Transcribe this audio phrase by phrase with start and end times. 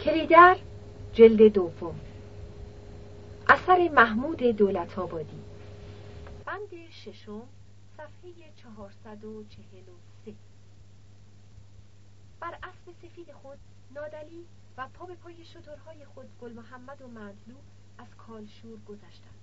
[0.00, 0.56] کلیدر
[1.12, 2.00] جلد دوم.
[3.48, 5.40] اثر محمود دولت آبادی
[6.46, 7.42] بند ششم
[7.96, 10.32] صفحه 443
[12.40, 13.58] بر اسب سفید خود
[13.94, 14.44] نادلی
[14.78, 17.58] و پا به پای شترهای خود گل محمد و مدلو
[17.98, 19.38] از کالشور گذشتند.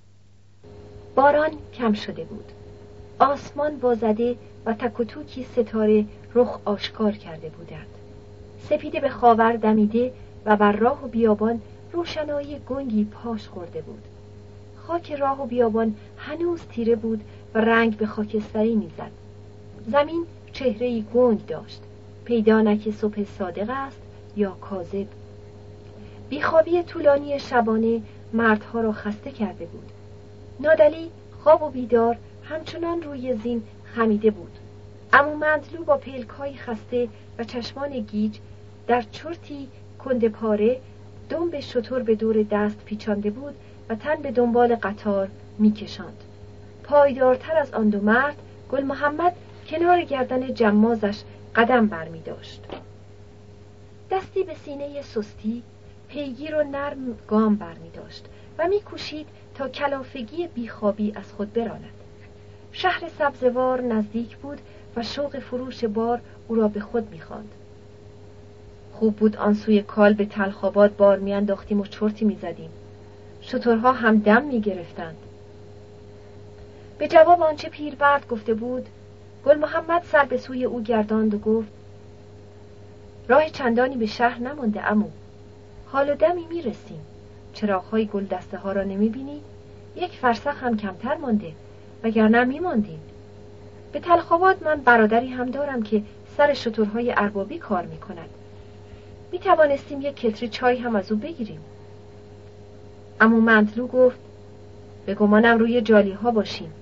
[1.16, 2.52] باران کم شده بود.
[3.20, 5.04] آسمان وازده و تک و
[5.44, 7.88] ستاره رخ آشکار کرده بودند.
[8.70, 10.14] سپیده به خاور دمیده
[10.46, 14.03] و بر راه و بیابان روشنایی گنگی پاش خورده بود.
[14.77, 17.22] خاک راه و بیابان هنوز تیره بود
[17.53, 19.12] و رنگ به خاکستری می‌زد.
[19.88, 21.81] زمین چهره گنگ داشت.
[22.26, 24.02] پیدا که صبح صادق است
[24.36, 25.08] یا کاذب.
[26.30, 28.02] بیخوابی طولانی شبانه
[28.34, 29.91] مردها را خسته کرده بود.
[30.59, 31.09] نادلی
[31.44, 34.52] خواب و بیدار همچنان روی زین خمیده بود.
[35.14, 38.38] اما مندلو با پلکای خسته و چشمان گیج
[38.88, 39.67] در چرتی
[40.05, 40.80] کند پاره
[41.30, 43.55] دم به شطور به دور دست پیچانده بود
[43.90, 45.28] و تن به دنبال قطار
[45.59, 46.23] میکشاند.
[46.84, 48.36] پایدارتر از آن دو مرد
[48.72, 49.36] گل محمد
[49.67, 51.22] کنار گردن جمازش
[51.56, 52.64] قدم بر می داشت.
[54.11, 55.64] دستی به سینه سستی
[56.08, 58.26] پیگیر و نرم گام بر می داشت
[58.58, 61.94] و می کوشید تا کلافگی بیخوابی از خود براند.
[62.72, 64.58] شهر سبزوار نزدیک بود
[64.95, 67.50] و شوق فروش بار او را به خود می‌خواند.
[69.00, 72.70] خوب بود آن سوی کال به تلخاباد بار میانداختیم و چرتی می‌زدیم.
[73.42, 75.16] شترها هم دم می‌گرفتند.
[76.98, 78.86] به جواب آنچه پیربرد گفته بود
[79.46, 81.68] گل محمد سر به سوی او گرداند و گفت
[83.28, 85.08] راه چندانی به شهر نمانده امو
[85.86, 87.02] حال و دمی می‌رسیم.
[87.54, 89.42] چراغهای گل دسته ها را نمی بینی؟
[89.96, 91.52] یک فرسخ هم کمتر مانده
[92.04, 93.00] وگرنه میماندیم.
[93.92, 96.02] به تلخاباد من برادری هم دارم که
[96.38, 98.30] سر شترهای اربابی کار می کند
[99.36, 101.59] می توانستیم یک کتری چای هم از او بگیریم.
[103.22, 104.19] اما منتلو گفت
[105.05, 106.73] به گمانم روی جالی ها باشیم.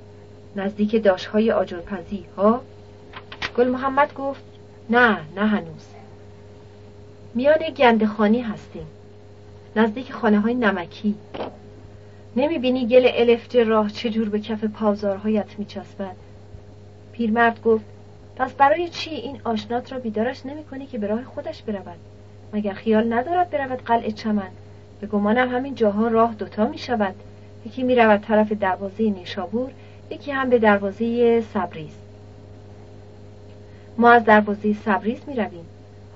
[0.55, 2.61] نزدیک داشهای آجرپزی ها
[3.57, 4.43] گل محمد گفت
[4.89, 5.87] نه نه هنوز.
[7.35, 8.87] میان گندخانی هستیم.
[9.75, 11.15] نزدیک خانه های نمکی
[12.35, 16.15] نمی بینی گل الفت راه چجور به کف پاوزارهایت می چسبد
[17.11, 17.85] پیرمرد گفت
[18.35, 22.12] پس برای چی این آشنات را بیدارش نمی کنی که به راه خودش برود؟
[22.53, 24.49] مگر خیال ندارد برود قلعه چمن.
[25.01, 27.15] به گمانم همین جاها راه دوتا می شود
[27.65, 29.71] یکی می رود طرف دروازه نیشابور
[30.09, 31.93] یکی هم به دروازه سبریز.
[33.97, 35.65] ما از دروازه سبریز می رویم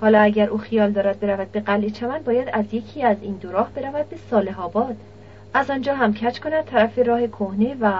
[0.01, 3.51] حالا اگر او خیال دارد برود به قلعه چمن باید از یکی از این دو
[3.51, 4.95] راه برود به صالح آباد.
[5.53, 7.93] از آنجا هم کچ کند طرف راه کهنه و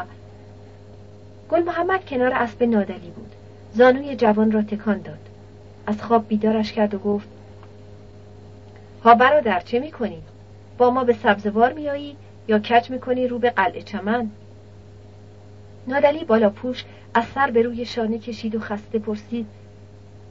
[1.49, 3.31] گل محمد کنار اسب نادلی بود.
[3.73, 5.19] زانوی جوان را تکان داد.
[5.87, 7.27] از خواب بیدارش کرد و گفت
[9.03, 10.21] ها برادر چه می‌کنی؟
[10.77, 14.29] با ما به سبزوار میایی یا کچ می‌کنی رو به قلعه چمن؟
[15.87, 19.47] نادلی بالا پوش از سر به روی شانه کشید و خسته پرسید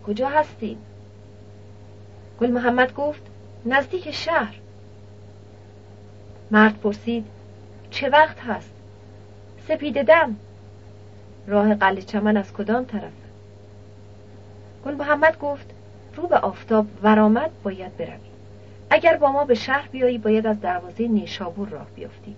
[0.06, 0.78] کجا هستی؟
[2.40, 3.22] گل محمد گفت
[3.66, 4.54] نزدیک شهر
[6.50, 7.26] مرد پرسید
[7.90, 8.70] چه وقت هست؟
[9.68, 10.36] سپید دم
[11.46, 13.12] راه قلعه چمن از کدام طرف؟
[14.84, 15.70] گل محمد گفت
[16.16, 18.35] رو به آفتاب ورامد باید بروی
[18.90, 22.36] اگر با ما به شهر بیایی باید از دروازه نیشابور راه بیفتی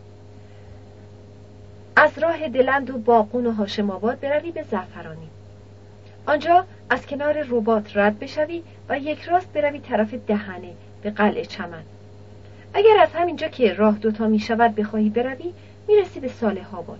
[1.97, 5.29] از راه دلند و باقون و هاشم آباد بروی به زعفرانی.
[6.27, 10.73] آنجا از کنار ربات رد بشوی و یک راست بروی طرف دهنه
[11.03, 11.83] به قلعه چمن.
[12.75, 15.53] اگر از همینجا که راه دوتا می شود بخواهی بروی
[15.89, 16.99] می‌رسی به صالح آباد.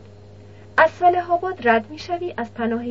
[0.77, 2.85] از صالح آباد رد می‌شوی از پناه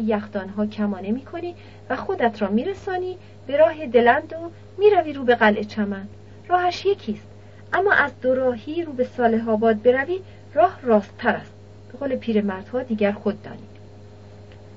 [0.57, 1.55] ها کمانه می‌کنی
[1.89, 3.17] و خودت را میرسانی
[3.47, 6.07] به راه دلند و می‌روی رو به قلعه چمن.
[6.47, 7.27] راهش یکیست.
[7.73, 10.19] اما از دو راهی رو به صالح آباد بروی
[10.53, 11.51] راه راستتر است.
[11.91, 13.77] به قول پیرمردها دیگر خود دانید.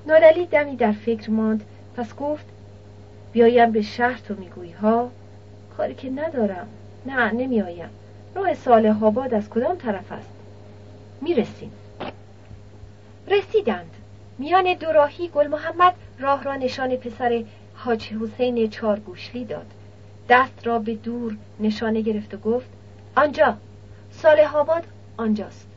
[0.07, 1.63] نادلی دمی در فکر ماند
[1.97, 2.45] پس گفت
[3.33, 5.11] بیایم به شهر تو می‌گویی ها؟
[5.77, 6.67] کاری که ندارم.
[7.05, 7.89] نه نمیآیم.
[8.35, 10.29] راه صالح آباد از کدام طرف است؟
[11.21, 11.71] می‌رسیم.
[13.27, 13.93] رسیدند.
[14.37, 17.43] میان دو راهی گل محمد راه را نشان پسر
[17.75, 19.65] حاج حسین چارگوشلی داد.
[20.29, 22.69] دست را به دور نشانه گرفت و گفت
[23.15, 23.57] آنجا
[24.11, 24.83] صالح آباد
[25.17, 25.67] آنجاست.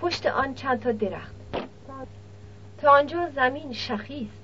[0.00, 1.34] پشت آن چند تا درخت.
[2.78, 4.42] تا آنجا زمین شخیست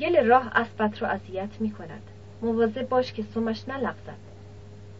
[0.00, 2.02] گل راه اسبت را اذیت می کند
[2.42, 4.28] مواظب باش که سمش نلغزد.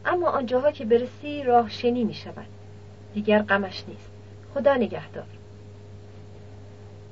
[0.04, 2.46] اما آنجاها که برسی راه شنی می شود
[3.14, 4.10] دیگر غمش نیست.
[4.54, 5.26] خدا نگهدار.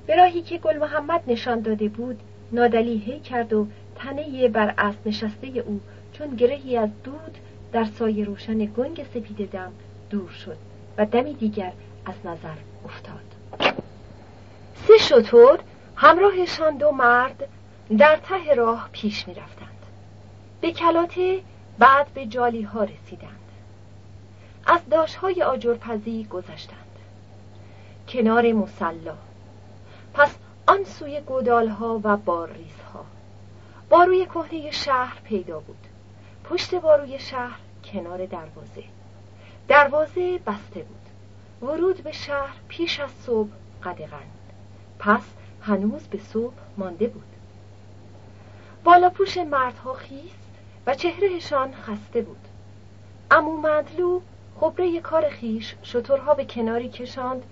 [0.07, 2.21] به راهی که گل محمد نشان داده بود
[2.53, 3.67] نادلی هی کرد و
[3.97, 5.81] تنه بر اسب نشسته او
[6.19, 7.39] چون گرهی از دود
[7.73, 9.73] در سایه روشن گنگ سپید دم
[10.11, 10.57] دور شد
[10.99, 11.73] و دمی دیگر
[12.07, 12.55] از نظر
[12.85, 13.37] افتاد.
[14.75, 15.61] سه شطور
[15.97, 17.49] همراهشان دو مرد
[17.99, 19.87] در ته راه پیش می رفتند.
[20.61, 21.41] به کلاته
[21.79, 23.41] بعد به جالی ها رسیدند.
[24.67, 26.99] از داشهای آجرپزی گذشتند.
[28.09, 29.15] کنار مسلا.
[30.15, 30.37] پس
[30.67, 33.05] آن سوی گودالها و بارریزها
[33.89, 35.86] باروی کهنه شهر پیدا بود.
[36.51, 38.85] پشت باروی شهر کنار دروازه.
[39.69, 41.07] دروازه بسته بود.
[41.63, 43.51] ورود به شهر پیش از صبح
[43.83, 44.27] قدغن.
[44.99, 45.23] پس
[45.63, 47.25] هنوز به صبح مانده بود.
[48.85, 50.35] بالا پوش مردها خیس
[50.87, 52.49] و چهرهشان خسته بود.
[53.31, 54.21] امو مدلو
[54.61, 57.43] خبره کار خیش شطورها به کناری کشاند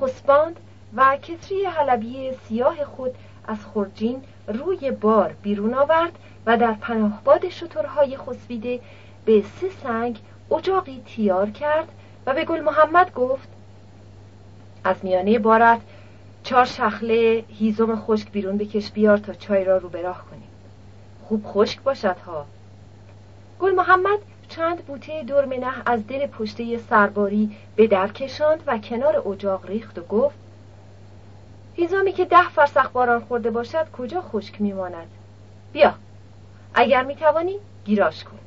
[0.00, 0.60] خسباند
[0.96, 3.14] و کتری حلبی سیاه خود
[3.46, 6.12] از خورجین روی بار بیرون آورد
[6.46, 8.80] و در پناهباد شطورهای خسبیده
[9.24, 10.18] به سه سنگ
[10.50, 11.88] اجاقی تیار کرد
[12.26, 13.48] و به گل محمد گفت
[14.84, 15.80] از میانه بارت
[16.42, 20.48] چهار شخله هیزم خشک بیرون بکش بیار تا چای را رو براه کنیم.
[21.28, 22.46] خوب خشک باشد ها.
[23.60, 24.18] گل محمد
[24.48, 30.02] چند بوته دورمنه از دل پشته سرباری به در کشاند و کنار اجاق ریخت و
[30.02, 30.36] گفت
[31.74, 35.08] هیزامی که ده فرسخ باران خورده باشد کجا خشک میماند؟
[35.72, 35.94] بیا.
[36.74, 38.38] اگر می‌توانی گیراش کن.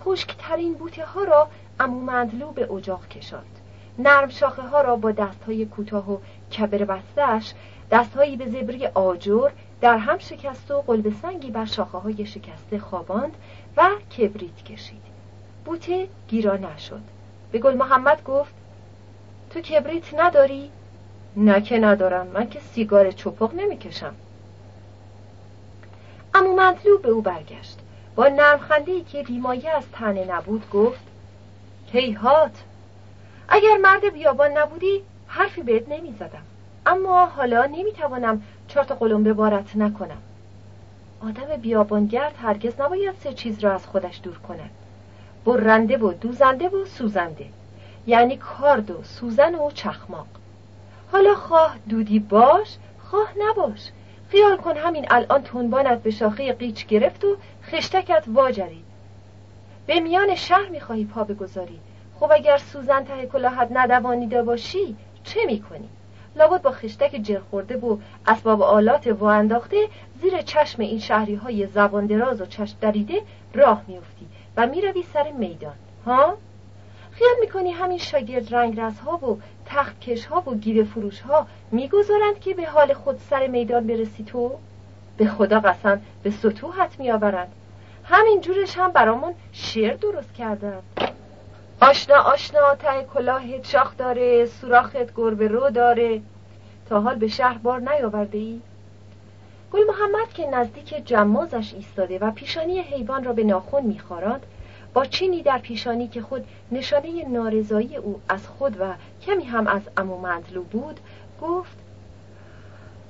[0.00, 1.48] خشکترین بوته ها را
[1.80, 3.58] امو مندلو به اجاق کشاند.
[3.98, 6.18] نرم شاخه ها را با دست های کوتاه و
[6.52, 7.54] کبر بستش
[7.90, 13.36] دستهایی به زبری آجر در هم شکست و قلب سنگی بر شاخه های شکسته خواباند
[13.76, 15.02] و کبریت کشید.
[15.64, 17.02] بوته گیرا نشد.
[17.52, 18.54] به گل محمد گفت
[19.50, 20.70] تو کبریت نداری؟
[21.36, 24.14] نه که ندارم من که سیگار چپق نمی‌کشم.
[26.34, 27.78] امو مطلوب به او برگشت.
[28.14, 31.00] با نرمخنده که بیمایه از تنه نبود گفت
[31.92, 32.50] هیهات
[33.48, 36.42] اگر مرد بیابان نبودی حرفی بهت نمی‌زدم.
[36.86, 40.22] اما حالا نمی‌توانم چهار تا قلمبه بارت نکنم.
[41.22, 44.70] آدم بیابانگرد هرگز نباید سه چیز را از خودش دور کند.
[45.44, 47.46] برنده و دوزنده و سوزنده.
[48.06, 50.26] یعنی کارد و سوزن و چخماق.
[51.12, 52.76] حالا خواه دودی باش
[53.10, 53.90] خواه نباش.
[54.28, 58.84] خیال کن همین الان تنبانت به شاخه قیچ گرفت و خشتکت واجرید
[59.86, 61.80] به میان شهر می‌خواهی پا بگذاری.
[62.20, 65.88] خب اگر سوزن ته کلاهت ندوانیده باشی چه می‌کنی؟
[66.36, 67.96] لابد با خشتک جر خورده و
[68.26, 69.88] اسباب آلات و انداخته
[70.20, 73.22] زیر چشم این شهری های زبان دراز و چشم دریده
[73.54, 74.26] راه میفتی
[74.56, 75.74] و می‌روی سر میدان.
[76.06, 76.36] ها؟
[77.18, 82.40] خیال می‌کنی همین شاگرد رنگ ها و تخت کش ها و گیوه فروش ها می‌گذارند
[82.40, 84.50] که به حال خود سر میدان برسی تو؟
[85.16, 87.52] به خدا قسم به سطوحت میآورند
[88.04, 90.82] همین جورش هم برامون شعر درست کردند
[91.80, 96.20] آشنا آشنا ته کلاهت شاخ داره سوراخت گربه رو داره
[96.88, 98.60] تا حال به شهر بار نیاورده ای؟
[99.72, 104.46] گل محمد که نزدیک جمازش ایستاده و پیشانی حیوان را به ناخون میخواراند
[105.04, 108.84] چینی در پیشانی که خود نشانه نارضایی او از خود و
[109.22, 111.00] کمی هم از امو مندلو بود
[111.42, 111.76] گفت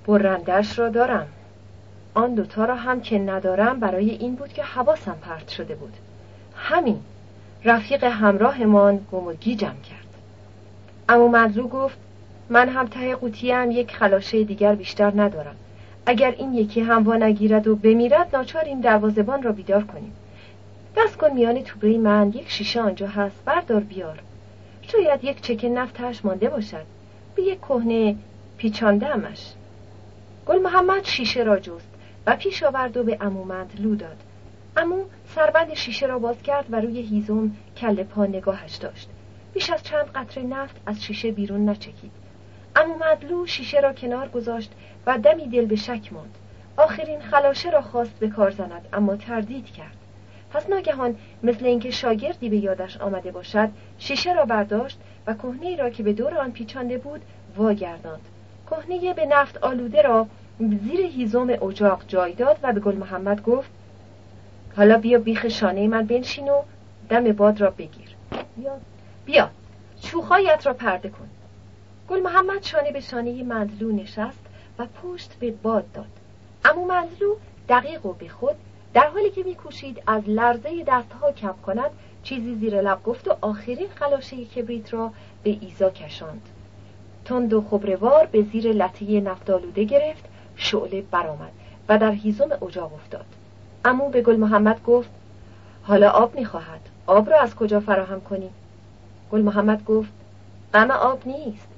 [0.06, 1.26] برندش را دارم.
[2.14, 5.93] آن دوتا را هم که ندارم برای این بود که حواسم پرت شده بود.
[6.56, 7.00] همین
[7.64, 10.08] رفیق همراهمان گم و گیجم کرد.
[11.08, 11.98] امو مندلو گفت
[12.51, 15.56] من هم ته قوطیم یک خلاشه دیگر بیشتر ندارم.
[16.06, 20.12] اگر این یکی هم وا نگیرد و بمیرد ناچار این دروازبان را بیدار کنیم.
[20.96, 24.22] دست کن میان توبه من یک شیشه آنجا هست بردار بیار.
[24.82, 26.84] شاید یک چک نفتش مانده باشد.
[27.34, 28.16] به یک کهنه
[28.56, 29.52] پیچانده همش
[30.46, 31.88] گل محمد شیشه را جست
[32.26, 34.16] و پیش آورد و به امومند لو داد.
[34.76, 35.04] امو
[35.34, 39.08] سربند شیشه را باز کرد و روی هیزم کله پا نگاهش داشت.
[39.54, 42.12] بیش از چند قطره نفت از شیشه بیرون نچکید.
[42.76, 44.72] امو مدلو شیشه را کنار گذاشت
[45.06, 46.38] و دمی دل به شک ماند.
[46.76, 49.97] آخرین خلاشه را خواست به کار زند اما تردید کرد.
[50.50, 55.90] پس ناگهان مثل اینکه شاگردی به یادش آمده باشد شیشه را برداشت و کهنه را
[55.90, 57.20] که به دور آن پیچانده بود
[57.56, 58.20] واگرداند.
[58.70, 60.26] کهنه به نفت آلوده را
[60.58, 63.70] زیر هیزم اجاق جای داد و به گل محمد گفت
[64.76, 66.62] حالا بیا بیخ شانه من بنشین و
[67.08, 68.17] دم باد را بگیر.
[69.26, 69.50] بیا.
[70.00, 71.28] چوخایت را پرده کن.
[72.08, 74.46] گل محمد شانه به شانه مندلو نشست
[74.78, 76.06] و پشت به باد داد.
[76.64, 77.34] اما مندلو
[77.69, 78.56] دقیق و به خود
[78.98, 81.90] در حالی که میکوشید از لرزه دستها کم کند
[82.22, 85.10] چیزی زیر لب گفت و آخرین خلاشه کبریت را
[85.43, 86.48] به ایزا کشاند.
[87.24, 90.24] تند و خبروار به زیر لطه نفتالوده گرفت
[90.56, 91.52] شعله برآمد
[91.88, 93.24] و در هیزم اجاق افتاد.
[93.84, 95.10] امو به گل محمد گفت
[95.82, 96.81] حالا آب می‌خواهد.
[97.06, 98.55] آب را از کجا فراهم کنیم
[99.32, 100.12] گل محمد گفت
[100.74, 101.69] غم آب نیست.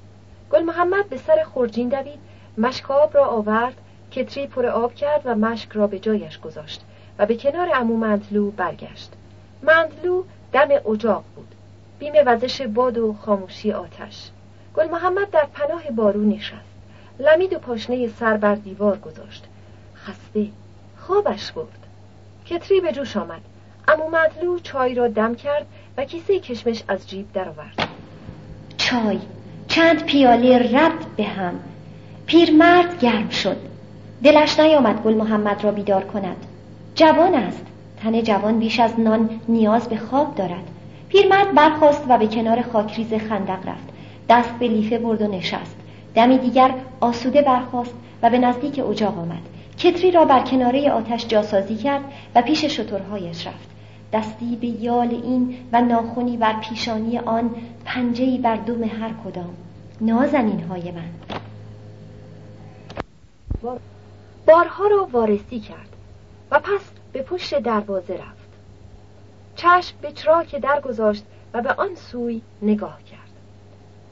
[0.51, 2.19] گل محمد به سر خورجین دوید
[2.57, 6.85] مشک آب را آورد کتری پر آب کرد و مشک را به جایش گذاشت.
[7.19, 9.11] و به کنار امو مندلو برگشت.
[9.63, 11.55] مندلو دم اجاق بود.
[11.99, 14.29] بیم وزش باد و خاموشی آتش.
[14.75, 16.71] گل محمد در پناه بارو نشست.
[17.19, 19.45] لمید و پاشنه سر بر دیوار گذاشت.
[19.95, 20.47] خسته
[20.97, 21.87] خوابش برد.
[22.45, 23.41] کتری به جوش آمد.
[23.87, 25.65] امو مدلو چای را دم کرد
[25.97, 27.87] و کیسه کشمش از جیب درآورد.
[28.77, 29.19] چای
[29.67, 31.59] چند پیاله رد به هم.
[32.25, 33.57] پیرمرد گرم شد.
[34.23, 36.45] دلش نیامد گل محمد را بیدار کند.
[37.01, 37.65] جوان است.
[38.03, 40.63] تن جوان بیش از نان نیاز به خواب دارد.
[41.09, 43.89] پیرمرد برخاست و به کنار خاکریز خندق رفت.
[44.29, 45.75] دست به لیفه برد و نشست.
[46.15, 49.41] دمی دیگر آسوده برخاست و به نزدیک اجاق آمد.
[49.77, 52.01] کتری را بر کناره آتش جاسازی کرد
[52.35, 53.69] و پیش شترهایش رفت.
[54.13, 57.49] دستی به یال این و ناخونی بر پیشانی آن
[57.85, 59.53] پنجهی بر دوم هر کدام.
[60.01, 61.09] نازنین های من.
[64.45, 65.91] بارها را وارسی کرد
[66.51, 68.51] و پس به پشت دروازه رفت.
[69.55, 73.31] چشم به چراک درگذاشت و به آن سوی نگاه کرد.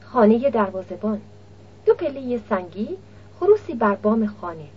[0.00, 1.20] خانه دروازبان
[1.86, 2.96] دو پله سنگی
[3.40, 4.68] خروسی بر بام خانه.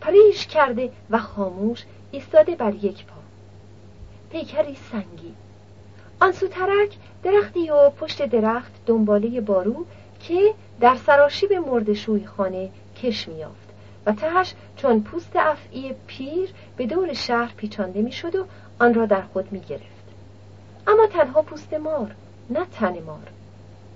[0.00, 3.16] پریش کرده و خاموش ایستاده بر یک پا.
[4.30, 5.34] پیکری سنگی.
[6.20, 9.86] آن سو ترک درختی و پشت درخت دنباله بارو
[10.20, 12.70] که در سراشیب مردشوی خانه
[13.02, 13.61] کش میافت
[14.06, 18.46] و تهش چون پوست افعی پیر به دور شهر پیچانده می‌شد و
[18.78, 20.02] آن را در خود می گرفت.
[20.86, 22.14] اما تنها پوست مار
[22.50, 23.28] نه تن مار.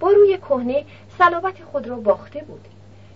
[0.01, 0.85] باروی کهنه
[1.19, 2.69] صلابت خود را باخته بود.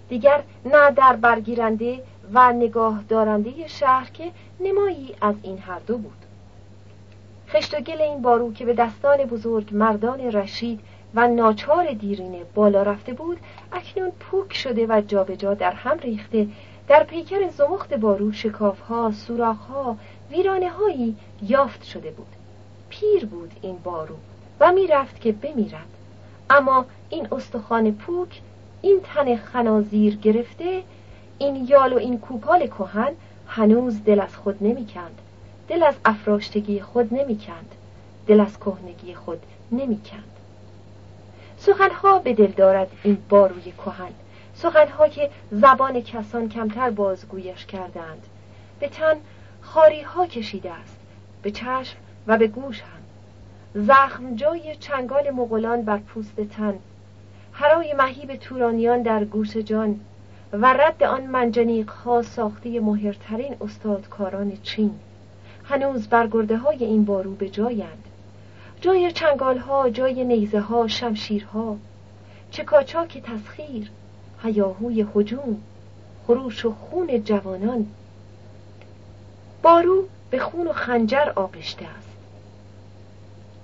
[0.09, 4.31] دیگر نه در برگیرنده و نگاه دارنده شهر که
[4.61, 6.25] نمایی از این هر دو بود.
[7.49, 10.81] خشت و گل این بارو که به دستان بزرگ مردان رشید
[11.15, 13.39] و ناچار دیرینه بالا رفته بود
[13.73, 16.47] اکنون پوک شده و جابجا جا در هم ریخته
[16.91, 19.97] در پیکر زمخت بارو شکافها سوراخها
[20.31, 22.27] ویرانه هایی یافت شده بود.
[22.89, 24.15] پیر بود این بارو
[24.61, 25.89] و می‌رفت که بمیرد.
[26.51, 28.41] اما این استخوان پوک
[28.83, 30.83] این تن خنازیر گرفته
[31.39, 33.13] این یال و این کوپال کهن
[33.47, 35.19] هنوز دل از خود نمی‌کند.
[35.69, 37.75] دل از افراشتگی خود نمی‌کند.
[38.27, 39.43] دل از کهنگی خود
[39.73, 40.31] نمی‌کند.
[41.59, 44.13] سخنها به دل دارد این باروی کهن.
[44.63, 48.27] سخنها که زبان کسان کمتر بازگویش کردند.
[48.81, 49.17] به تن
[49.61, 50.97] خاری ها کشیده است
[51.43, 53.01] به چشم و به گوش هم.
[53.75, 56.79] زخم جای چنگال مغولان بر پوست تن.
[57.53, 60.01] هرای مهیب تورانیان در گوش جان.
[60.53, 64.95] و رد آن منجنیق ها ساخته مهرترین استادکاران چین.
[65.65, 68.05] هنوز برگرده های این بارو به جایند.
[68.81, 71.77] جای چنگال ها جای نیزه ها شمشیرها.
[72.51, 73.91] چکاچاک تسخیر
[74.43, 75.63] هیاهوی حجوم
[76.27, 77.87] خروش و خون جوانان.
[79.63, 82.09] بارو به خون و خنجر آغشته است.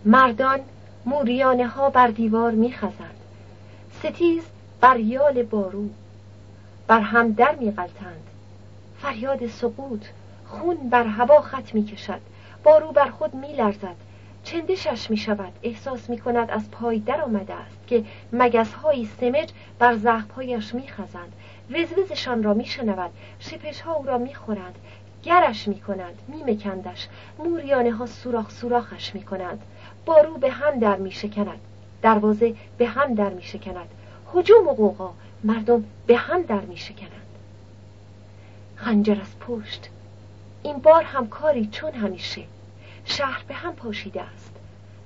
[0.04, 0.60] مردان
[1.06, 3.16] موریانه ها بر دیوار میخزند
[3.98, 4.42] ستیز
[4.80, 5.88] بر یال بارو
[6.86, 8.22] بر هم در میغلطند
[8.98, 10.04] فریاد سقوط
[10.46, 12.20] خون بر هوا خط می‌کشد
[12.64, 13.96] بارو بر خود میلرزد
[14.46, 19.48] چندشش می شود احساس می کند از پای در آمده است که مگس های سمج
[19.78, 21.32] بر زخمهایش می خزند
[21.70, 24.74] وزوزشان را می شنود شپش ها او را می خورند
[25.22, 29.62] گرش می کنند می مکندش موریانه ها سوراخ سوراخش می کنند
[30.04, 31.60] بارو به هم در می شکند
[32.02, 33.88] دروازه به هم در می شکند
[34.32, 35.10] حجوم و قوقا
[35.44, 37.26] مردم به هم در می شکنند
[38.76, 39.88] خنجر از پشت.
[40.62, 42.42] این بار هم کاری چون همیشه.
[43.06, 44.56] شهر به هم پاشیده است.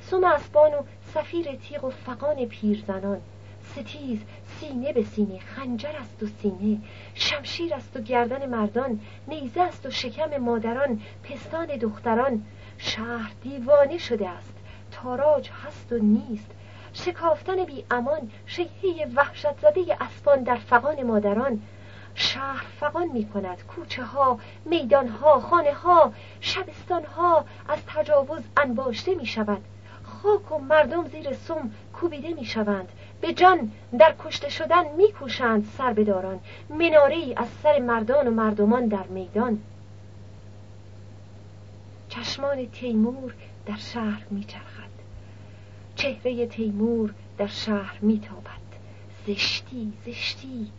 [0.00, 0.82] سم اسبان و
[1.14, 3.20] سفیر تیغ و فقان پیرزنان.
[3.62, 4.20] ستیز
[4.60, 6.78] سینه به سینه خنجر است و سینه.
[7.14, 9.00] شمشیر است و گردن مردان.
[9.28, 11.00] نیزه است و شکم مادران.
[11.24, 12.42] پستان دختران.
[12.78, 14.54] شهر دیوانه شده است.
[14.90, 16.50] تاراج هست و نیست.
[16.92, 21.62] شکافتن بی امان شیهه وحشت زده اسبان در فقان مادران.
[22.20, 29.14] شهر فقان می کند کوچه ها میدان ها خانه ها شبستان ها از تجاوز انباشته
[29.14, 29.60] می شود
[30.02, 32.88] خاک و مردم زیر سم کوبیده می شوند
[33.20, 38.86] به جان در کشته شدن می کوشند سر بداران مناره از سر مردان و مردمان
[38.86, 39.58] در میدان.
[42.08, 43.34] چشمان تیمور
[43.66, 44.90] در شهر می چرخد
[45.96, 48.60] چهره تیمور در شهر می تابد
[49.26, 50.70] زشتی زشتی.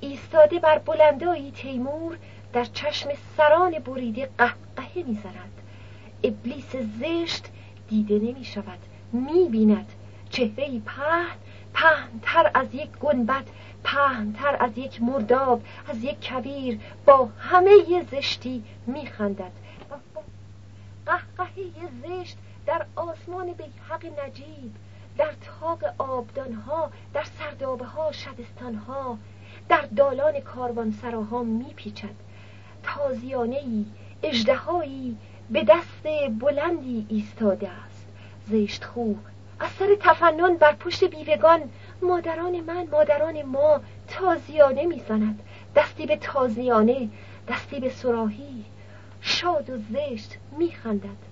[0.00, 2.18] ایستاده بر بلندایی تیمور
[2.52, 5.52] در چشم سران بریده قهقهه می‌زند.
[6.24, 7.44] ابلیس زشت
[7.88, 8.78] دیده نمی شود
[9.12, 9.92] می بیند
[10.30, 11.36] چهره پهن
[11.74, 13.44] پهنتر از یک گنبد
[13.84, 19.52] پهنتر از یک مرداب از یک کبیر با همه زشتی میخندد.
[21.06, 21.70] قهقهه
[22.02, 22.36] زشت
[22.66, 24.74] در آسمان بیحق نجیب
[25.18, 29.18] در تاق آبدانها در سردابه ها شبستان ها
[29.68, 32.14] در دالان کاروانسراها میپیچد.
[32.82, 33.84] تازیانه ای
[34.22, 35.16] اجدهایی
[35.50, 38.06] به دست بلندی ایستاده است.
[38.50, 39.18] زشت خوب
[39.60, 41.60] از سر تفنن بر پشت بیوگان
[42.02, 45.42] مادران من مادران ما تازیانه می‌زند.
[45.76, 47.08] دستی به تازیانه
[47.48, 48.64] دستی به سراحی
[49.20, 51.26] شاد و زشت میخندد.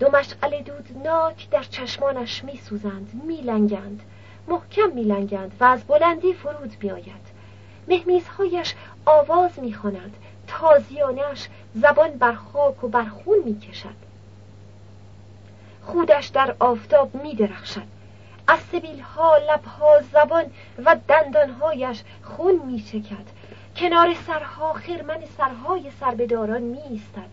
[0.00, 4.02] دو مشعل دودناک در چشمانش میسوزند میلنگند.
[4.48, 7.32] محکم میلنگند و از بلندی فرود میآید.
[7.88, 10.16] مهمیزهایش آواز می‌خوانند.
[10.46, 14.02] تازیانش زبان بر خاک و بر خون می‌کشد.
[15.82, 17.86] خودش در آفتاب میدرخشد.
[18.48, 20.44] از سبیل ها لبها زبان
[20.84, 23.26] و دندانهایش خون میچکد.
[23.76, 27.28] کنار سرها خرمن سرهای سربداران میستد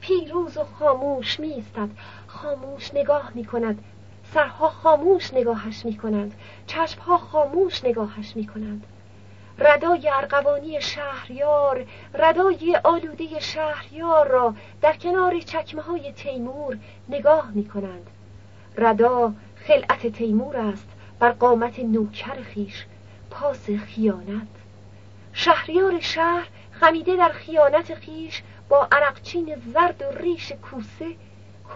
[0.00, 1.88] پیروز و خاموش میستد
[2.26, 3.84] خاموش نگاه می‌کند.
[4.34, 6.34] سرها خاموش نگاهش می‌کنند.
[6.66, 8.86] چشمها خاموش نگاهش می‌کنند.
[9.58, 18.10] ردای ارقوانی شهریار ردای آلوده شهریار را در کنار چکمه های تیمور نگاه می کنند
[18.76, 22.84] ردا خلعت تیمور است بر قامت نوکر خیش.
[23.30, 24.48] پاس خیانت.
[25.32, 31.06] شهریار شهر خمیده در خیانت خیش با عرقچین زرد و ریش کوسه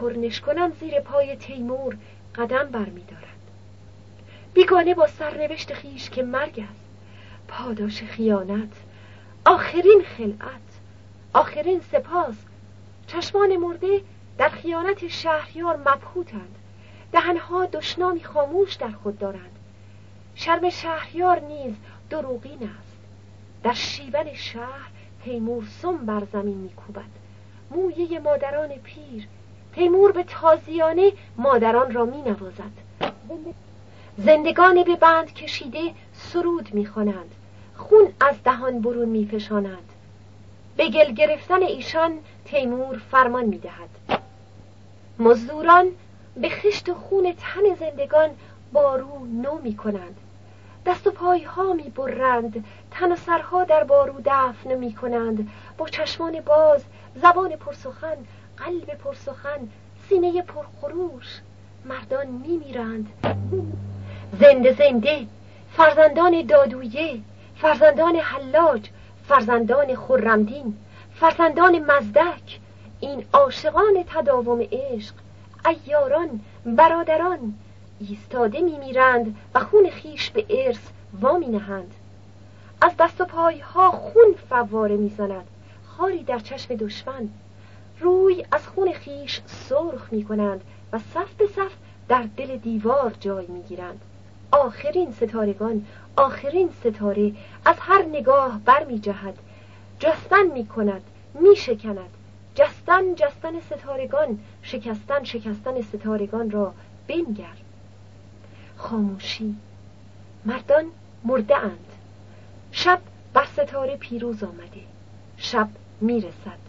[0.00, 1.96] کرنش کنن زیر پای تیمور
[2.34, 3.24] قدم برمیدارد.
[4.54, 6.84] بیگانه با سرنوشت خیش که مرگ است.
[7.48, 8.72] پاداش خیانت
[9.46, 10.60] آخرین خلعت
[11.32, 12.34] آخرین سپاس.
[13.06, 14.00] چشمان مرده
[14.38, 16.54] در خیانت شهریار مبهوتند.
[17.12, 19.58] دهنها دشنامی خاموش در خود دارند.
[20.34, 21.74] شرم شهریار نیز
[22.10, 22.98] دروغین است.
[23.62, 24.90] در شیون شهر
[25.24, 27.10] تیمور سم بر زمین میکوبد.
[27.70, 29.28] مویه مادران پیر
[29.74, 32.72] تیمور به تازیانه مادران را می نوازد
[34.18, 35.80] زندگان به بند کشیده
[36.12, 37.34] سرود می‌خوانند.
[37.76, 39.92] خون از دهان برون میفشانند.
[40.76, 44.20] به گل گرفتن ایشان تیمور فرمان می‌دهد.
[45.18, 45.86] مزدوران
[46.36, 48.30] به خشت خون تن زندگان
[48.72, 50.16] بارو نو می کنند
[50.86, 56.40] دست و پایها می برند تن و سرها در بارو دفن می کنند با چشمان
[56.40, 56.84] باز
[57.16, 58.16] زبان پرسخن
[58.58, 59.68] قلب پرسخن
[60.08, 61.40] سینه پرخروش
[61.84, 63.08] مردان می میرند
[64.40, 65.26] زنده زنده
[65.76, 67.20] فرزندان دادویه
[67.56, 68.88] فرزندان حلاج
[69.28, 70.76] فرزندان خرمدین
[71.14, 72.60] فرزندان مزدک.
[73.00, 75.14] این عاشقان تداوم عشق
[75.66, 77.54] ایاران برادران.
[78.00, 80.80] ایستاده میمیرند و خون خیش به ارث
[81.20, 81.94] وامی نهند
[82.80, 85.46] از دست و پایها خون فواره می‌زند.
[85.86, 87.28] خاری در چشم دشمن.
[88.00, 90.60] روی از خون خیش سرخ می کنند
[90.92, 91.72] و صف به صف
[92.08, 94.00] در دل دیوار جای می گیرند.
[94.52, 97.32] آخرین ستارگان آخرین ستاره
[97.64, 99.38] از هر نگاه بر می جهد
[99.98, 101.02] جستن می کند
[101.40, 102.10] می شکند
[102.54, 106.74] جستن جستن ستارگان شکستن شکستن ستارگان را
[107.08, 107.56] بنگر.
[108.76, 109.54] خاموشی
[110.44, 110.84] مردان
[111.24, 111.92] مرده اند.
[112.72, 113.00] شب
[113.32, 114.80] بر ستاره پیروز آمده.
[115.36, 115.68] شب
[116.00, 116.63] می‌رسد.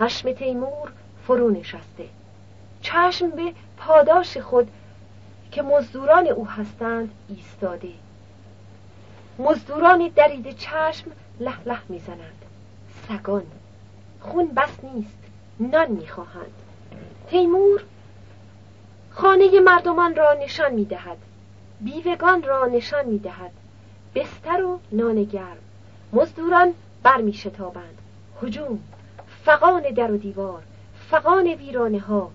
[0.00, 0.92] خشم تیمور
[1.26, 2.08] فرو نشسته.
[2.82, 4.70] چشم به پاداش خود
[5.52, 7.92] که مزدوران او هستند ایستاده.
[9.38, 11.10] مزدوران درید چشم
[11.40, 12.44] له له می‌زنند.
[13.08, 13.42] سگان.
[14.20, 15.18] خون بس نیست.
[15.60, 16.52] نان می‌خواهند.
[17.30, 17.82] تیمور
[19.10, 21.18] خانه مردمان را نشان می‌دهد.
[21.80, 23.50] بیوگان را نشان می‌دهد.
[24.14, 25.56] بستر و نان گرم.
[26.12, 27.98] مزدوران برمیشتابند.
[28.42, 28.78] هجوم.
[29.50, 30.62] فقان در و دیوار
[31.10, 32.30] فقان ویرانه ها.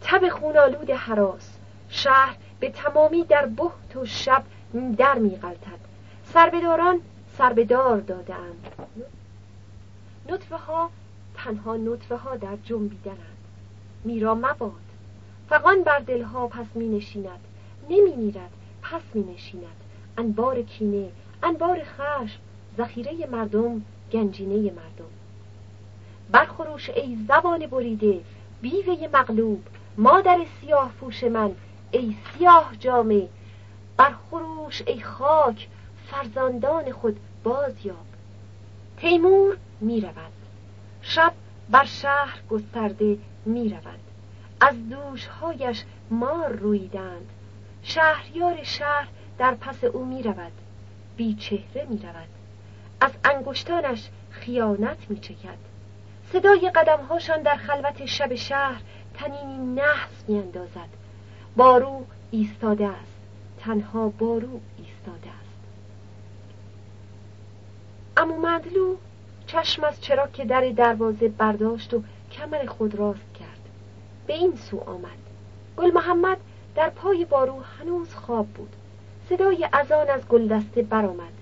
[0.00, 1.56] تب خونالود حراس
[1.88, 4.42] شهر به تمامی در بحت و شب
[4.98, 5.78] در میغلطد
[6.24, 7.00] سربداران
[7.38, 8.66] سربدار دادند
[10.28, 10.90] نطفه ها
[11.34, 13.36] تنها نطفه ها در جنبیدنند
[14.04, 14.72] میرا مباد.
[15.48, 17.40] فقان بر دلها پس می نشیند.
[17.90, 18.50] نمی میرد
[18.82, 19.76] پس می نشیند.
[20.18, 21.08] انبار کینه
[21.42, 22.40] انبار خشم
[22.78, 25.15] ذخیره مردم گنجینه مردم.
[26.30, 28.20] برخروش ای زبان بریده
[28.62, 29.62] بیوه مغلوب
[29.98, 31.52] مادر سیاه پوش من
[31.90, 33.28] ای سیاه جامه.
[33.96, 35.68] برخروش ای خاک
[36.10, 38.06] فرزندان خود بازیاب
[38.96, 40.32] تیمور می رود.
[41.02, 41.32] شب
[41.70, 44.00] بر شهر گسترده می‌روند
[44.60, 47.28] از دوشهایش مار رویدند.
[47.82, 49.08] شهریار شهر
[49.38, 50.52] در پس او می‌رود
[51.16, 52.28] بی چهره می‌رود
[53.00, 55.58] از انگشتانش خیانت میچکد
[56.32, 58.82] صدای قدمهاشان در خلوت شب شهر
[59.14, 60.88] تنینی نحس میاندازد.
[61.56, 63.16] بارو ایستاده است.
[63.58, 65.56] تنها بارو ایستاده است.
[68.16, 68.96] امو مدلو
[69.46, 73.68] چشم از چرا که در دروازه برداشت و کمر خود راست کرد.
[74.26, 75.18] به این سو آمد.
[75.76, 76.38] گل محمد
[76.74, 78.76] در پای بارو هنوز خواب بود.
[79.28, 81.32] صدای اذان از گلدسته برآمد.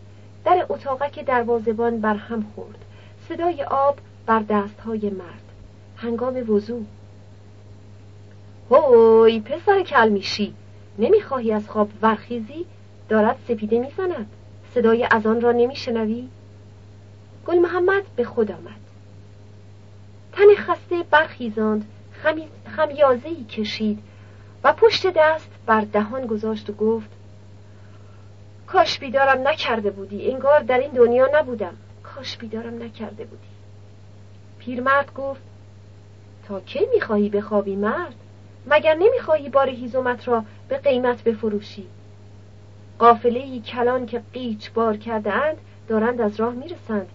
[0.44, 2.84] در اتاقک دروازبان بر هم خورد.
[3.28, 5.42] صدای آب بر دستهای مرد.
[5.96, 6.84] هنگام وضوع.
[8.70, 10.54] هوی پسر کلمیشی
[10.98, 12.66] نمی‌خواهی از خواب ورخیزی
[13.08, 14.26] دارد سپیده می‌زند.
[14.74, 16.28] صدای اذان را نمیشنوی؟
[17.46, 18.80] گل محمد به خود آمد.
[20.32, 21.84] تن خسته برخیزاند.
[22.76, 23.98] خمیازهی کشید.
[24.64, 27.10] و پشت دست بر دهان گذاشت و گفت
[28.66, 30.30] کاش بیدارم نکرده بودی.
[30.30, 31.76] انگار در این دنیا نبودم.
[32.02, 33.53] کاش بیدارم نکرده بودی.
[34.64, 35.40] پیرمرد گفت
[36.48, 38.14] تا کی می‌خواهی بخوابی مرد؟
[38.66, 41.86] مگر نمی‌خواهی بار هیزومت را به قیمت بفروشی؟
[42.98, 45.56] قافله کلان که قیچ بار کرده اند
[45.88, 47.08] دارند از راه می‌رسند.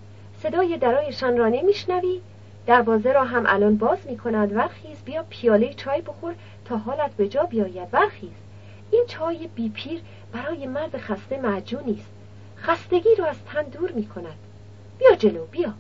[0.44, 2.22] صدای درایشان را نمیشنوی؟
[2.66, 4.56] دروازه را هم الان باز می‌کنند.
[4.56, 6.36] ورخیز بیا پیاله چای بخور
[6.66, 7.88] تا حالت به جا بیاید.
[7.92, 8.38] ورخیز
[8.92, 10.02] این چای بیپیر
[10.34, 12.12] برای مرد خسته معجونی است
[12.58, 14.38] خستگی را از تن دور می‌کند.
[15.00, 15.74] بیا جلو بیا.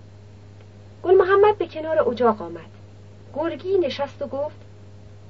[1.80, 2.70] کنار اجاق آمد.
[3.36, 4.56] گرگی نشست و گفت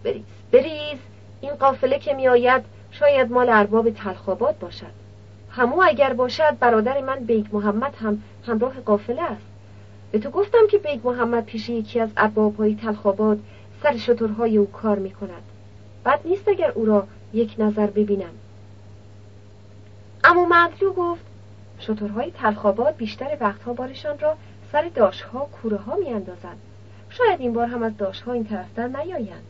[0.04, 1.00] بریز بریز
[1.42, 5.00] این قافله که میآید شاید مال ارباب تلخاباد باشد.
[5.50, 9.46] همو اگر باشد برادر من بیگ محمد هم همراه قافله است.
[10.12, 13.40] به تو گفتم که بیگ محمد پیش یکی از اربابهای تلخاباد
[13.84, 15.44] سر شترهای او کار می کند
[16.06, 18.34] بد نیست اگر او را یک نظر ببینم.
[20.24, 21.26] اما مدلو گفت
[21.80, 24.36] شترهای تلخاباد بیشتر وقتها بارشان را
[24.72, 26.58] سر داشها کوره ها می اندازند.
[27.10, 29.44] شاید این بار هم از داشها این طرفتر نیایند.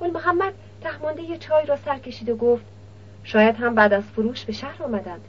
[0.00, 2.64] گل محمد تهمانده چای را سر کشید و گفت
[3.24, 5.20] شاید هم بعد از فروش به شهر آمدند.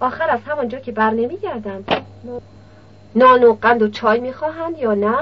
[0.00, 1.90] آخر از همانجا که بر نمیگردند
[3.14, 5.16] نان و قند و چای می‌خواهند یا نه؟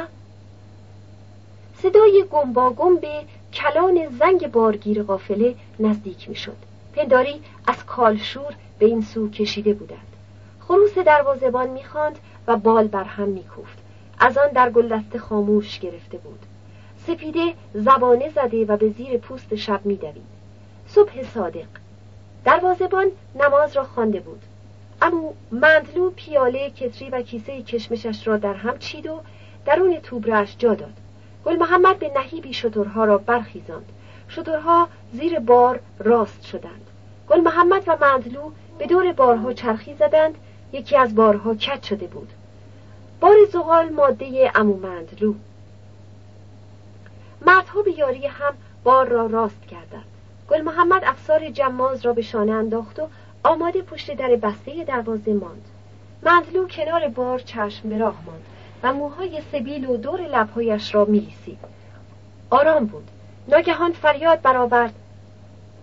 [1.83, 6.57] صدای گم گم به کلان زنگ بارگیر قافله نزدیک می‌شد.
[6.97, 10.17] پنداری از کالشور به این سو کشیده بودند.
[10.61, 13.79] خروس دروازبان می‌خواند و بال بر هم میکوفت.
[14.19, 16.39] از آن در گلدسته خاموش گرفته بود.
[17.07, 20.39] سپیده زبانه زده و به زیر پوست شب میدوید.
[20.87, 21.67] صبح صادق.
[22.45, 24.43] دروازبان نماز را خوانده بود.
[25.03, 29.21] اما مندلو پیاله کتری و کیسه کشمشش را در هم چید و
[29.67, 30.95] درون توبرش جا داد.
[31.45, 33.93] گل محمد به نهیبی شترها را برخیزاند.
[34.29, 36.87] شترها زیر بار راست شدند.
[37.29, 40.35] گل محمد و مندلو به دور بارها چرخی زدند.
[40.73, 42.33] یکی از بارها کت شده بود.
[43.21, 45.35] بار زغال ماده امو مندلو
[47.47, 48.55] مردها به یاری هم
[48.85, 50.05] بار را راست کردند.
[50.51, 53.09] گل محمد افسار جماز را به شانه انداخت و
[53.45, 55.65] آماده پشت در بسته دروازه ماند.
[56.23, 58.45] مندلو کنار بار چشم به راه ماند
[58.83, 61.59] و موهای سبیل و دور لبهایش را میلیسید
[62.51, 63.09] آرام بود.
[63.49, 64.95] ناگهان فریاد برآورد.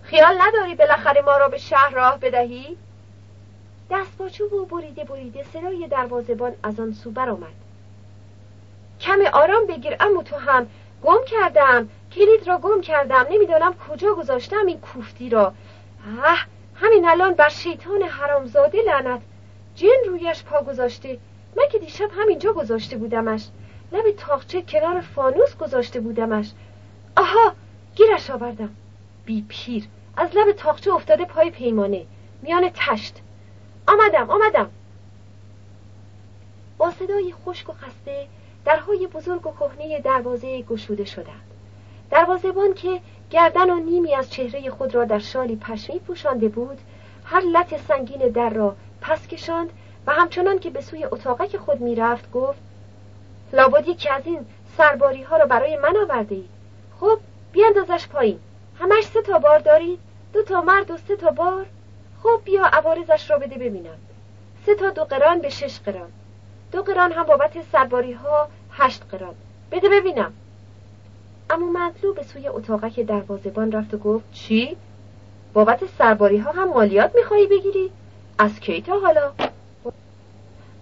[0.03, 2.77] خیال نداری بالاخره ما را به شهر راه بدهی؟
[3.89, 7.53] دست با چوب و بریده بریده صدای دروازبان از آن سو برآمد.
[8.99, 10.67] کم آرام بگیر اما تو هم.
[11.03, 11.89] گم کردم.
[12.11, 13.25] کلید را گم کردم.
[13.31, 15.53] نمی‌دانم کجا گذاشتم این کوفتی را.
[16.23, 19.21] اه همین الان بر شیطان حرامزاده لعنت.
[19.75, 21.17] جن رویش پا گذاشته.
[21.57, 23.47] من که دیشب همینجا گذاشته بودمش.
[23.91, 26.51] لب تاخچه کنار فانوس گذاشته بودمش.
[27.17, 27.53] آها
[27.95, 28.69] گیرش آوردم.
[29.25, 29.87] بی پیر.
[30.17, 32.05] از لب تاخچه افتاده پای پیمانه.
[32.41, 33.21] میان تشت.
[33.87, 34.69] آمدم آمدم.
[36.77, 38.27] با صدای خشک و خسته
[38.65, 41.51] درهای بزرگ و کهنه دروازه گشوده شدند.
[42.11, 46.77] دروازهبان که گردن و نیمی از چهره خود را در شالی پشمی پوشانده بود
[47.25, 49.69] هر لط سنگین در را پس کشاند
[50.07, 52.59] و همچنان که به سوی اتاقک خود می‌رفت گفت
[53.53, 54.45] لابدی که از این
[54.77, 56.45] سرباری ها را برای من آورده ای
[56.99, 57.19] خب
[57.51, 58.39] بیاندازش پایین.
[58.79, 59.99] همش سه تا بار دارید؟
[60.33, 61.65] دو تا مرد و سه تا بار؟
[62.25, 63.97] خب بیا عوارزش را بده ببینم
[64.65, 66.11] سه تا دو قران به شش قران
[66.71, 69.35] دو قران هم بابت سرباری ها هشت قران
[69.71, 70.33] بده ببینم
[71.49, 74.77] اما مطلو به سوی اتاقک دروازبان رفت و گفت چی؟
[75.53, 77.91] بابت سرباری ها هم مالیات میخوایی بگیری؟
[78.37, 79.31] از کی تا حالا؟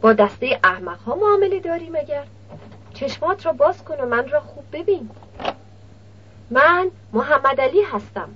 [0.01, 2.23] با دسته احمق ها معامله داری مگر؟
[2.93, 5.09] چشمات را باز کن و من را خوب ببین
[6.49, 8.29] من محمد علی هستم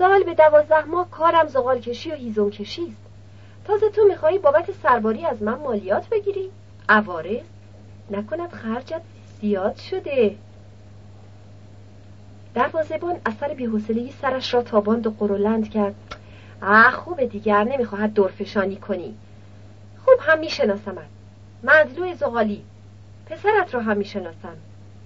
[0.00, 3.06] سال به دوازده ماه کارم زغال کشی و هیزم کشی است.
[3.64, 6.50] تازه تو می‌خواهی بابت سرباری از من مالیات بگیری؟
[6.88, 7.42] عوارض
[8.10, 9.00] نکند خرجت
[9.40, 10.36] زیاد شده.
[12.54, 15.94] دروازهبان اثر بیحوصلگی سرش را تاباند و قرولند کرد.
[16.62, 19.14] اه خوبه دیگر نمی‌خواهد دورفشانی کنی.
[20.04, 21.08] خوب هم میشناسمت.
[21.62, 22.64] مدلو زغالی.
[23.26, 24.56] پسرت را هم می‌شناسم.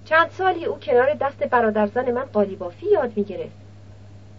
[0.05, 3.64] چند سالی او کنار دست برادرزن من قالیبافی یاد می‌گرفت.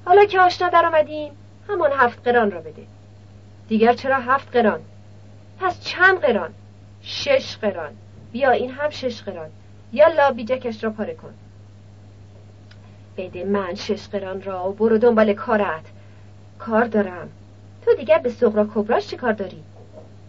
[0.05, 1.31] حالا که آشنا در آمدیم
[1.69, 2.83] همان هفت قران را بده.
[3.67, 4.79] دیگر چرا هفت قران؟
[5.59, 6.53] پس چند قران؟
[7.01, 7.91] شش قران.
[8.31, 9.49] بیا این هم شش قران.
[9.93, 11.33] یا بیجکش را پاره کن.
[13.17, 15.85] بده من شش قران را و برو دنبال کارت.
[16.59, 17.29] کار دارم.
[17.85, 19.63] تو دیگر به سغرا کبراش چی کار داری؟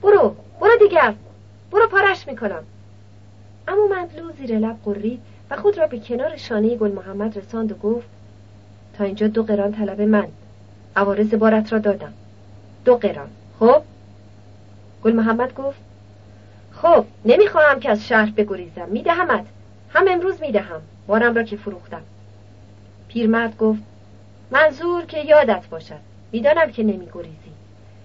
[0.02, 1.14] برو برو دیگر.
[1.70, 2.64] برو پارش می‌کنم.
[3.68, 7.74] اما مندلو زیر لب قرید و خود را به کنار شانه گل محمد رساند و
[7.74, 8.08] گفت
[8.98, 10.28] تا اینجا دو قران طلب من.
[10.96, 12.12] عوارض بارت را دادم.
[12.84, 13.28] دو قران.
[13.60, 13.82] خب؟
[15.04, 15.78] گل محمد گفت
[16.72, 18.88] خب نمی‌خواهم که از شهر بگریزم.
[18.88, 19.44] میدهمت.
[19.90, 20.80] هم امروز می‌دهم.
[21.06, 22.02] بارم را که فروختم.
[23.08, 23.82] پیرمرد گفت
[24.50, 26.00] منظور که یادت باشد.
[26.32, 27.52] می‌دانم که نمیگریزی.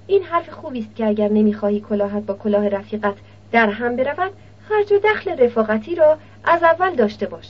[0.08, 3.16] این حرف خوبی است که اگر نمی‌خواهی کلاهت با کلاه رفیقت
[3.52, 4.32] در هم برود
[4.70, 7.48] خرج و دخل رفاقتی را از اول داشته باش.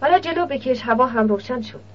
[0.00, 1.93] حالا جلو بکش هوا هم روشن شد.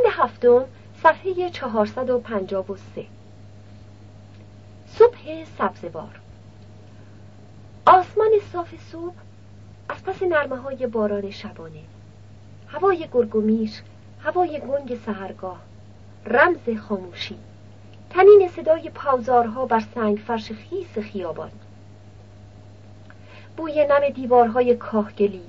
[0.00, 0.64] بند هفتم
[1.02, 3.06] صفحه 453
[4.86, 6.20] صبح سبزوار.
[7.86, 9.14] آسمان صاف صبح
[9.88, 11.82] از پس نرمه های باران شبانه.
[12.68, 13.82] هوای گرگومیش
[14.24, 15.60] هوای گنگ سهرگاه
[16.26, 17.38] رمز خاموشی.
[18.10, 21.50] تنین صدای پاوزارها بر سنگ فرش خیس خیابان.
[23.56, 25.44] بوی نم دیوارهای کاهگلی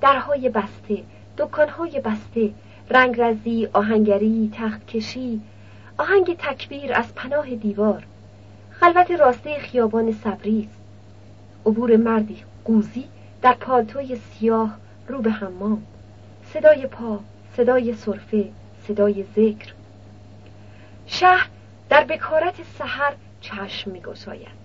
[0.00, 1.02] درهای بسته
[1.38, 2.52] دکانهای بسته
[2.90, 5.40] رنگرزی آهنگری تختکشی
[5.98, 8.06] آهنگ تکبیر از پناه دیوار
[8.70, 10.68] خلوت راسته خیابان سبریز
[11.66, 13.04] عبور مردی قوزی
[13.42, 14.76] در پالتوی سیاه
[15.08, 15.82] رو به حمام
[16.44, 17.20] صدای پا
[17.56, 18.48] صدای صرفه
[18.88, 19.72] صدای ذکر.
[21.06, 21.48] شهر
[21.88, 24.62] در بکارت سحر چشم میگشاید.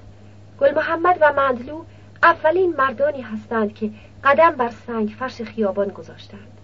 [0.59, 1.83] گل محمد و مندلو
[2.23, 3.91] اولین مردانی هستند که
[4.23, 6.56] قدم بر سنگ فرش خیابان گذاشتند.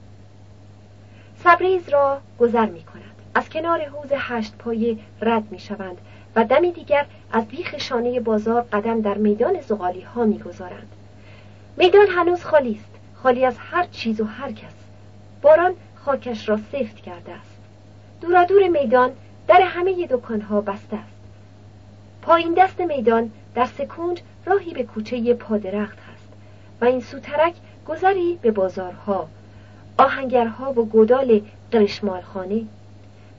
[1.44, 3.04] سبریز را گذر می کند.
[3.36, 5.98] از کنار حوز هشت پایه رد می شوند
[6.36, 10.90] و دمی دیگر از بیخ شانه بازار قدم در میدان زغالی ها می گذارند.
[11.78, 12.90] میدان هنوز خالی است.
[13.16, 14.74] خالی از هر چیز و هر کس.
[15.42, 17.60] باران خاکش را سفت کرده است.
[18.22, 19.12] دورادور میدان
[19.48, 20.08] در همه
[20.50, 21.14] ها بسته است.
[22.22, 26.30] پایین دست میدان در سکونج راهی به کوچه پادرخت هست
[26.82, 27.54] و این سوترک
[27.88, 29.28] گذری به بازارها
[29.98, 32.62] آهنگرها و گودال قرشمالخانه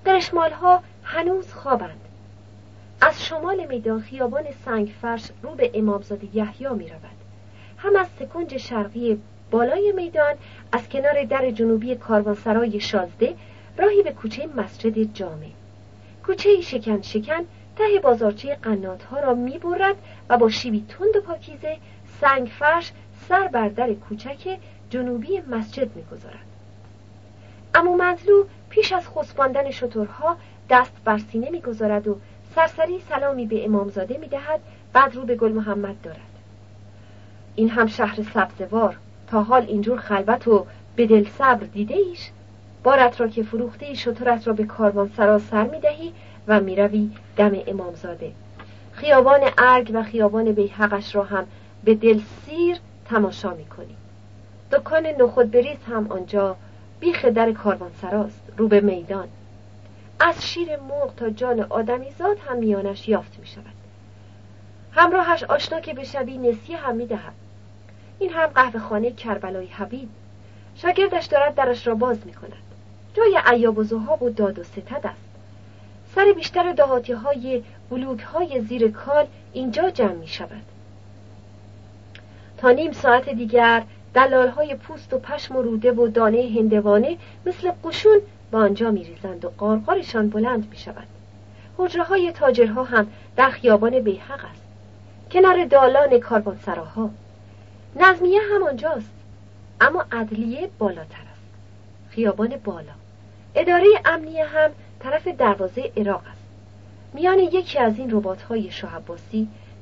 [0.05, 2.01] قرشمالها هنوز خوابند.
[3.01, 7.19] از شمال میدان خیابان سنگ فرش رو به امامزاده یحیی می رود
[7.79, 10.35] هم از سکنج شرقی بالای میدان
[10.73, 13.35] از کنار در جنوبی کاروانسرای شازده
[13.79, 15.51] راهی به کوچه مسجد جامع.
[16.27, 17.45] کوچه شکن شکن
[17.77, 19.97] ته بازارچه قنات ها را می برد
[20.29, 21.77] و با شیبی تند و پاکیزه
[22.21, 22.93] سنگ فرش
[23.29, 24.59] سر بر در کوچک
[24.95, 26.47] جنوبی مسجد می‌گذارد.
[27.75, 30.37] امو مطلو پیش از خسباندن شترها
[30.71, 32.19] دست بر سینه می‌گذارد و
[32.55, 34.61] سرسری سلامی به امامزاده می‌دهد
[34.93, 36.21] بعد رو به گل محمد دارد.
[37.55, 42.31] این هم شهر سبزوار تا حال اینجور خلوت و به دل صبر دیده ایش
[42.83, 43.97] بارت را که فروخته ای
[44.45, 46.13] را به کاروان سرا سر می دهی
[46.49, 48.33] و می روی دم امامزاده.
[48.93, 51.47] خیابان ارگ و خیابان بیحقش را هم
[51.85, 53.97] به دل سیر تماشا می کنی
[54.73, 56.57] دکان نخود بریز هم آنجا
[57.01, 59.29] بیخ در کاروان سراست رو به میدان.
[60.21, 63.75] از شیر مرغ تا جان آدمیزاد هم میانش یافت می شود
[64.93, 67.35] همراهش آشنا که بشوی نسیه هم می دهد
[68.19, 70.09] این هم قهوه خانه کربلای حبیب.
[70.77, 72.53] شاگردش دارد درش را باز می کند
[73.15, 75.25] جای عیاب و زهاب و داد و ستد است.
[76.15, 80.63] سر بیشتر دهاتی های بلوک های زیر کال اینجا جمع می شود
[82.59, 83.83] تا نیم ساعت دیگر
[84.15, 88.19] دلال های پوست و پشم و روده و دانه هندوانه مثل قشون
[88.51, 91.07] به آنجا می ریزند و قارقارشان بلند می شود
[91.79, 94.63] حجره های تاجرها هم در خیابان بیحق است.
[95.31, 97.11] کنار دالان کاروانسراها
[97.97, 99.11] نظمیه هم آنجاست
[99.81, 101.45] اما عدلیه بالاتر است.
[102.11, 102.93] خیابان بالا.
[103.55, 106.45] اداره امنیه هم طرف دروازه عراق است.
[107.15, 109.01] میان یکی از این ربات های شاه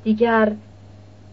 [0.05, 0.53] دیگر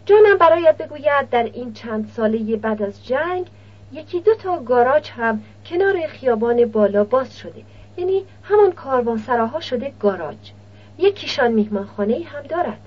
[0.10, 3.48] جانم برایت بگوید در این چند ساله بعد از جنگ
[3.92, 7.62] یکی دو تا گاراج هم کنار خیابان بالا باز شده.
[7.98, 10.52] یعنی همان کاروانسراها شده گاراج
[10.98, 12.80] یکیشان میهمانخانه هم دارد.